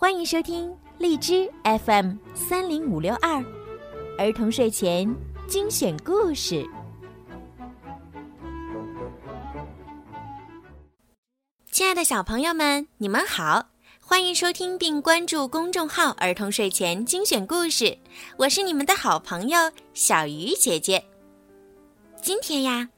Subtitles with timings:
[0.00, 3.44] 欢迎收听荔枝 FM 三零五六二
[4.16, 5.12] 儿童睡前
[5.48, 6.64] 精选故事。
[11.72, 13.70] 亲爱的小朋友们，你们好，
[14.00, 17.98] 欢迎收听并关注公众号“儿童睡前精选故事”，
[18.38, 19.58] 我是你们的好朋友
[19.94, 21.04] 小鱼姐姐。
[22.22, 22.88] 今天呀，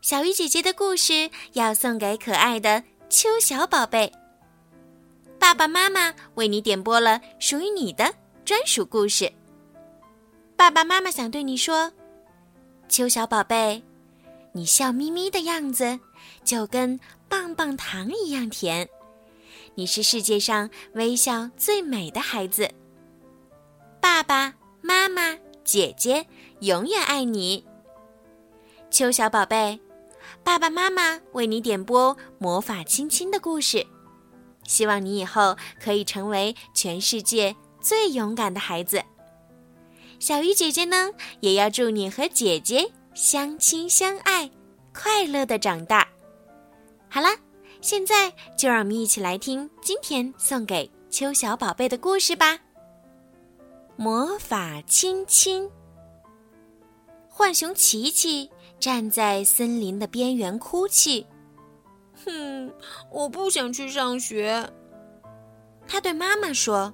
[0.00, 4.10] 小鱼姐姐的故事要送给可爱的秋小宝贝。
[5.38, 9.32] 爸爸妈妈为你点播了属于你的专属故事。
[10.56, 11.92] 爸爸妈妈想对你说
[12.88, 13.82] ：“秋小宝贝，
[14.52, 15.98] 你笑眯眯的样子
[16.44, 18.88] 就跟棒棒糖一样甜，
[19.74, 22.68] 你是世界上微笑最美的孩子。
[24.00, 26.26] 爸爸妈妈、姐姐
[26.60, 27.64] 永远爱你。”
[28.90, 29.78] 秋小宝贝，
[30.42, 33.86] 爸爸妈妈为你点播魔法亲亲的故事。
[34.68, 39.02] 希望你以后可以成为全世界最勇敢的孩子。
[40.20, 41.10] 小鱼姐姐呢，
[41.40, 44.50] 也要祝你和姐姐相亲相爱，
[44.92, 46.06] 快乐的长大。
[47.08, 47.28] 好了，
[47.80, 52.58] 现在就让我们一起来听今天送给秋小宝贝的故事吧。
[53.96, 55.68] 魔法亲亲。
[57.30, 61.24] 浣熊琪琪站在森林的边缘哭泣。
[62.24, 62.72] 哼，
[63.10, 64.70] 我不想去上学。
[65.86, 66.92] 他对妈妈说：“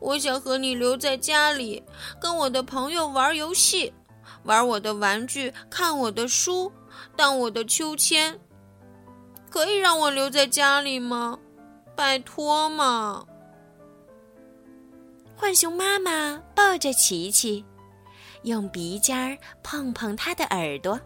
[0.00, 1.82] 我想和你留在家里，
[2.20, 3.92] 跟我的朋友玩游戏，
[4.42, 6.72] 玩我的玩具，看我的书，
[7.16, 8.38] 荡我的秋千。
[9.50, 11.38] 可以让我留在家里吗？
[11.94, 13.24] 拜托嘛！”
[15.38, 17.64] 浣熊妈妈抱着琪琪，
[18.42, 20.98] 用鼻尖碰碰他的耳朵。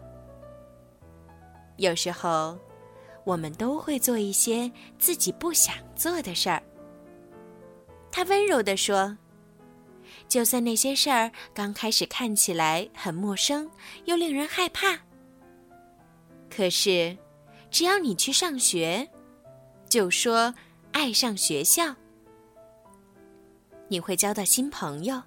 [1.77, 2.57] 有时候。
[3.29, 6.63] 我们都会做一些自己不想做的事儿。
[8.11, 9.15] 他温柔地说
[10.27, 13.69] ：“就算那些事儿刚开始看起来很陌生
[14.05, 14.97] 又令人害怕，
[16.49, 17.15] 可是
[17.69, 19.07] 只要你去上学，
[19.87, 20.51] 就说
[20.91, 21.95] 爱上学校，
[23.89, 25.21] 你会交到新朋友，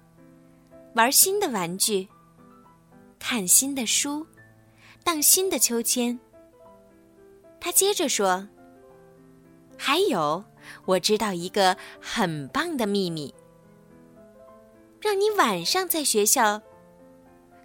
[0.93, 2.09] 玩新的玩具，
[3.17, 4.27] 看新的书，
[5.05, 6.19] 荡新的秋千。”
[7.63, 8.49] 他接着说
[9.79, 10.43] ：“还有，
[10.83, 13.33] 我知道一个很棒的秘密，
[14.99, 16.61] 让你晚上在学校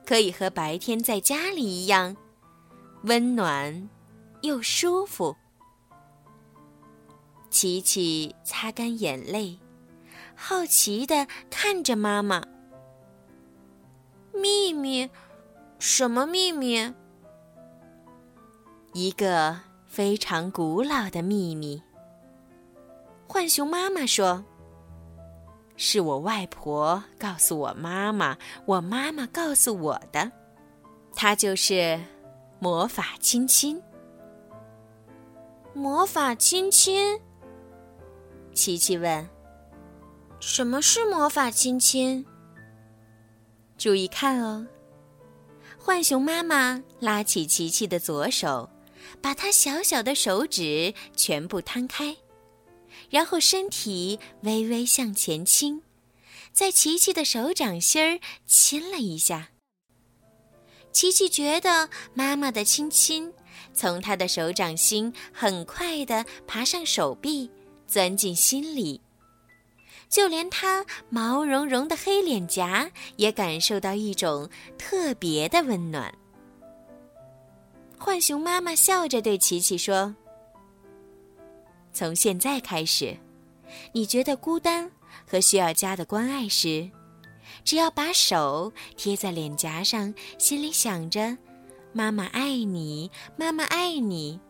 [0.06, 2.16] 可以和白天在家里一样
[3.02, 3.88] 温暖
[4.42, 5.34] 又舒服。”
[7.50, 9.58] 琪琪擦干眼泪，
[10.36, 12.44] 好奇的看着妈妈。
[14.32, 15.10] 秘密？
[15.80, 16.94] 什么秘密？
[18.92, 19.67] 一个。
[19.88, 21.82] 非常古老的秘密。
[23.26, 24.44] 浣熊妈妈说
[25.76, 30.30] ：“是我外婆告诉我妈妈，我妈妈告诉我的，
[31.14, 31.98] 它就是
[32.60, 33.82] 魔法亲亲。”
[35.74, 37.20] 魔法亲亲？
[38.54, 39.28] 琪琪问
[40.40, 42.24] ：“什么是魔法亲亲？”
[43.78, 44.66] 注意看哦，
[45.78, 48.68] 浣熊妈妈拉起琪琪的左手。
[49.20, 52.16] 把他小小的手指全部摊开，
[53.10, 55.82] 然后身体微微向前倾，
[56.52, 59.50] 在琪琪的手掌心儿亲了一下。
[60.92, 63.32] 琪琪觉得妈妈的亲亲
[63.72, 67.50] 从他的手掌心很快地爬上手臂，
[67.86, 69.00] 钻进心里，
[70.08, 76.12] 就连他毛茸茸的黑脸颊也感受到一种特别的温暖。
[77.98, 80.14] 浣熊妈妈笑着对琪琪说
[81.92, 83.16] ：“从现在开始，
[83.92, 84.90] 你觉得孤单
[85.26, 86.88] 和需要家的关爱时，
[87.64, 91.36] 只要把手贴在脸颊上，心里想着
[91.92, 94.40] ‘妈妈爱你，妈妈爱你’，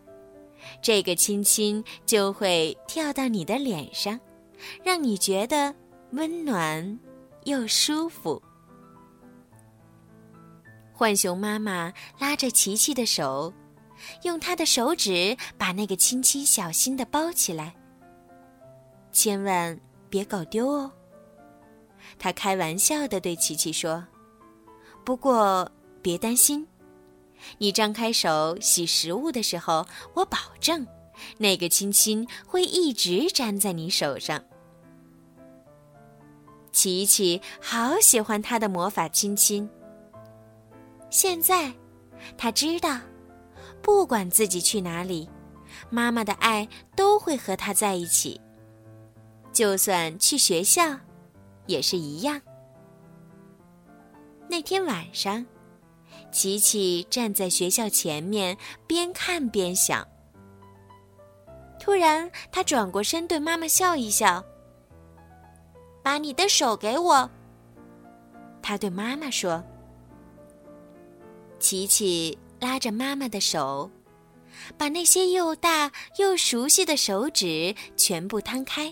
[0.83, 4.21] 这个亲亲就会跳到你的脸上，
[4.85, 5.75] 让你觉得
[6.13, 6.99] 温暖
[7.45, 8.41] 又舒服。”
[10.99, 13.55] 浣熊妈妈拉着琪琪的手，
[14.25, 17.73] 用她的手指把那个亲亲小心的包起来。
[19.13, 19.79] 千万
[20.11, 20.91] 别搞丢哦。
[22.19, 24.05] 她开玩笑的对琪琪说
[25.07, 25.71] ：“不过
[26.03, 26.67] 别担心，
[27.59, 30.85] 你张开手洗食物的时候，我保证，
[31.37, 34.43] 那个亲亲会一直粘在你手上。”
[36.73, 39.71] 琪琪好喜欢他的魔法亲亲。
[41.11, 41.73] 现在，
[42.37, 42.99] 他知道，
[43.83, 45.29] 不管自己去哪里，
[45.91, 48.41] 妈妈的爱都会和他在一起。
[49.53, 50.97] 就算去学校，
[51.67, 52.41] 也是一样。
[54.49, 55.45] 那天晚上，
[56.31, 58.57] 琪琪站在学校前面，
[58.87, 60.07] 边看边想。
[61.81, 64.45] 突然，他转过身对妈妈笑一笑
[66.05, 67.31] ：“把你的手给我。”
[68.63, 69.65] 他对妈妈说。
[71.69, 73.91] 琪琪拉着妈妈的手，
[74.79, 78.91] 把那些又大又熟悉的手指全部摊开。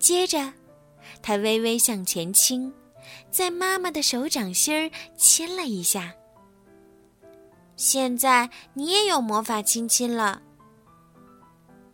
[0.00, 0.52] 接着，
[1.22, 2.74] 他微微向前倾，
[3.30, 6.12] 在妈妈的手掌心儿亲了一下。
[7.76, 10.42] 现在你也有魔法亲亲了，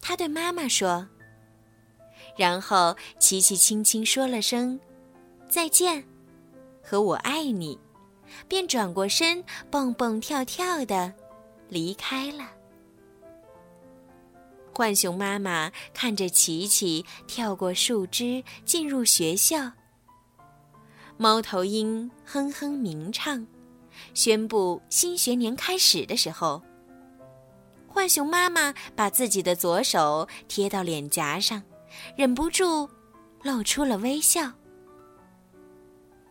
[0.01, 1.07] 他对妈妈说。
[2.39, 4.81] 然后，琪琪轻轻说了声
[5.47, 6.03] “再见”
[6.83, 7.79] 和“我爱你”。
[8.49, 11.13] 便转过身，蹦蹦跳跳的
[11.69, 12.45] 离开了。
[14.73, 19.73] 浣熊妈妈看着琪琪跳过树枝进入学校，
[21.17, 23.47] 猫头鹰哼哼鸣唱，
[24.13, 26.63] 宣布新学年开始的时候，
[27.89, 31.63] 浣熊妈妈把自己的左手贴到脸颊上，
[32.15, 32.87] 忍不住
[33.43, 34.53] 露出了微笑。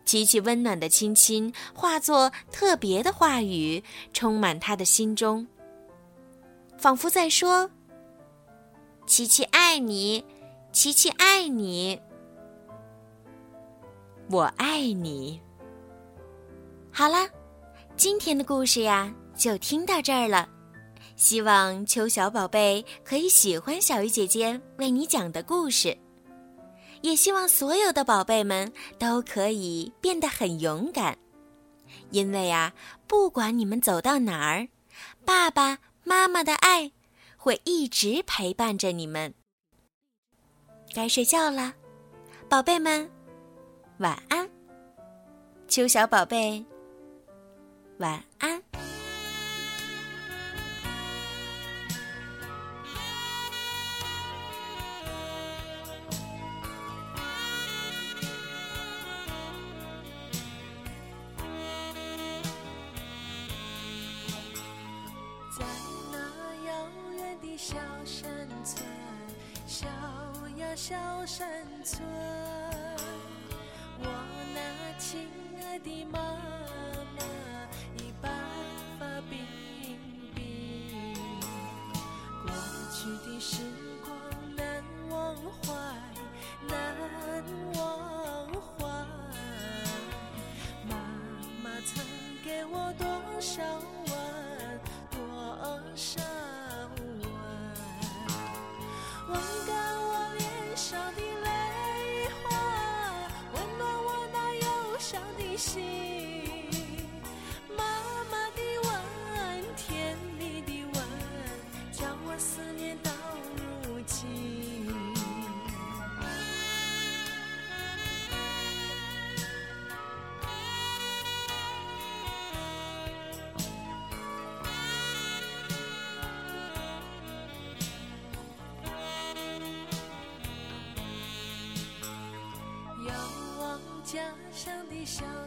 [0.06, 3.82] 琪琪温暖的亲亲化作特别的话语，
[4.12, 5.46] 充满他的心中，
[6.78, 7.68] 仿佛在说
[9.04, 10.24] ：“琪琪爱你，
[10.72, 12.00] 琪琪爱你，
[14.30, 15.40] 我爱你。”
[16.92, 17.28] 好啦，
[17.96, 20.48] 今天的故事呀，就听到这儿了。
[21.16, 25.98] 希望秋小宝贝可以喜欢小鱼姐姐为你讲的故事。
[27.02, 31.16] 也希望所有的宝贝们都可以变得很勇敢，
[32.10, 32.72] 因为啊，
[33.06, 34.68] 不管你们走到哪儿，
[35.24, 36.92] 爸爸妈妈的爱
[37.36, 39.34] 会一直陪伴着你们。
[40.94, 41.74] 该睡觉了，
[42.48, 43.10] 宝贝们，
[43.98, 44.48] 晚安。
[45.68, 46.64] 秋小宝贝，
[47.98, 48.85] 晚安。
[69.96, 70.94] 小呀小
[71.24, 71.48] 山
[71.82, 72.02] 村，
[73.98, 74.04] 我
[74.54, 74.58] 那
[74.98, 75.28] 亲
[75.62, 77.22] 爱的妈妈
[77.96, 78.28] 已白
[78.98, 79.32] 发鬓
[80.34, 80.38] 鬓，
[82.42, 82.52] 过
[82.92, 83.62] 去的时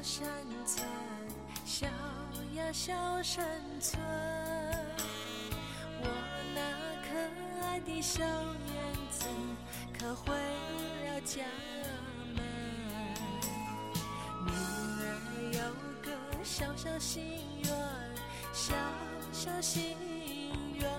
[0.10, 0.26] 山
[0.66, 0.84] 村，
[1.66, 1.86] 小
[2.56, 3.46] 呀小山
[3.80, 4.02] 村，
[6.02, 6.08] 我
[6.56, 6.60] 那
[7.06, 7.10] 可
[7.64, 8.74] 爱的小燕
[9.12, 9.28] 子
[9.94, 11.44] 可回了家
[12.36, 12.42] 门。
[14.48, 15.06] 女儿
[15.54, 15.60] 有
[16.02, 16.10] 个
[16.44, 17.22] 小小心
[17.66, 17.72] 愿，
[18.52, 18.74] 小
[19.32, 19.96] 小心
[20.74, 20.90] 愿，